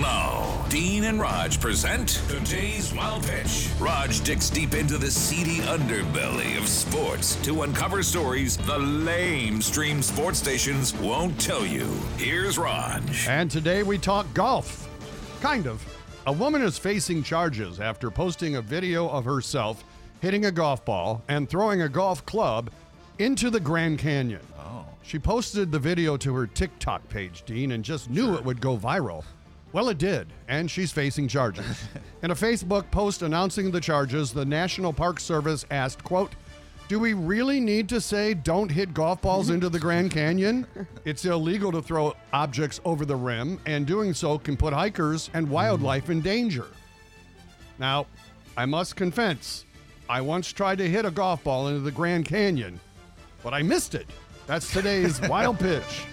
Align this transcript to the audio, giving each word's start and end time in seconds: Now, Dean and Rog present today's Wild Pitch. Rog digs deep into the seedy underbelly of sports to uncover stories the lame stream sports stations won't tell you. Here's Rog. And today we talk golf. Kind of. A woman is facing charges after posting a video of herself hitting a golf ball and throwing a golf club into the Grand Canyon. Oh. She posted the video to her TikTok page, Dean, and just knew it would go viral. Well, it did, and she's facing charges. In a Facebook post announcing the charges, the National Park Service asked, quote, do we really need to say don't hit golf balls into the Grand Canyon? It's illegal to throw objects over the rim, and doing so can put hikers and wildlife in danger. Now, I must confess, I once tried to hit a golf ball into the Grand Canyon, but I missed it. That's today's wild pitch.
Now, 0.00 0.66
Dean 0.70 1.04
and 1.04 1.20
Rog 1.20 1.60
present 1.60 2.20
today's 2.28 2.92
Wild 2.92 3.22
Pitch. 3.24 3.68
Rog 3.78 4.10
digs 4.24 4.50
deep 4.50 4.74
into 4.74 4.98
the 4.98 5.08
seedy 5.08 5.58
underbelly 5.58 6.58
of 6.58 6.66
sports 6.66 7.36
to 7.44 7.62
uncover 7.62 8.02
stories 8.02 8.56
the 8.56 8.76
lame 8.76 9.62
stream 9.62 10.02
sports 10.02 10.40
stations 10.40 10.92
won't 10.96 11.40
tell 11.40 11.64
you. 11.64 11.84
Here's 12.16 12.58
Rog. 12.58 13.04
And 13.28 13.48
today 13.48 13.84
we 13.84 13.96
talk 13.96 14.26
golf. 14.34 14.88
Kind 15.40 15.68
of. 15.68 15.80
A 16.26 16.32
woman 16.32 16.62
is 16.62 16.76
facing 16.76 17.22
charges 17.22 17.78
after 17.78 18.10
posting 18.10 18.56
a 18.56 18.62
video 18.62 19.08
of 19.08 19.24
herself 19.24 19.84
hitting 20.20 20.46
a 20.46 20.50
golf 20.50 20.84
ball 20.84 21.22
and 21.28 21.48
throwing 21.48 21.82
a 21.82 21.88
golf 21.88 22.26
club 22.26 22.68
into 23.20 23.48
the 23.48 23.60
Grand 23.60 24.00
Canyon. 24.00 24.42
Oh. 24.58 24.86
She 25.04 25.20
posted 25.20 25.70
the 25.70 25.78
video 25.78 26.16
to 26.16 26.34
her 26.34 26.48
TikTok 26.48 27.08
page, 27.08 27.44
Dean, 27.46 27.70
and 27.70 27.84
just 27.84 28.10
knew 28.10 28.34
it 28.34 28.44
would 28.44 28.60
go 28.60 28.76
viral. 28.76 29.22
Well, 29.74 29.88
it 29.88 29.98
did, 29.98 30.28
and 30.46 30.70
she's 30.70 30.92
facing 30.92 31.26
charges. 31.26 31.66
In 32.22 32.30
a 32.30 32.34
Facebook 32.36 32.88
post 32.92 33.22
announcing 33.22 33.72
the 33.72 33.80
charges, 33.80 34.32
the 34.32 34.44
National 34.44 34.92
Park 34.92 35.18
Service 35.18 35.66
asked, 35.68 36.04
quote, 36.04 36.30
do 36.86 37.00
we 37.00 37.12
really 37.12 37.58
need 37.58 37.88
to 37.88 38.00
say 38.00 38.34
don't 38.34 38.70
hit 38.70 38.94
golf 38.94 39.22
balls 39.22 39.50
into 39.50 39.68
the 39.68 39.80
Grand 39.80 40.12
Canyon? 40.12 40.66
It's 41.04 41.24
illegal 41.24 41.72
to 41.72 41.82
throw 41.82 42.14
objects 42.32 42.80
over 42.84 43.04
the 43.04 43.16
rim, 43.16 43.58
and 43.66 43.84
doing 43.84 44.14
so 44.14 44.38
can 44.38 44.56
put 44.56 44.72
hikers 44.72 45.28
and 45.34 45.50
wildlife 45.50 46.08
in 46.08 46.20
danger. 46.20 46.66
Now, 47.78 48.06
I 48.56 48.66
must 48.66 48.94
confess, 48.94 49.64
I 50.08 50.20
once 50.20 50.52
tried 50.52 50.78
to 50.78 50.88
hit 50.88 51.04
a 51.04 51.10
golf 51.10 51.42
ball 51.42 51.66
into 51.66 51.80
the 51.80 51.90
Grand 51.90 52.26
Canyon, 52.26 52.78
but 53.42 53.52
I 53.52 53.62
missed 53.62 53.96
it. 53.96 54.06
That's 54.46 54.72
today's 54.72 55.20
wild 55.28 55.58
pitch. 55.58 56.04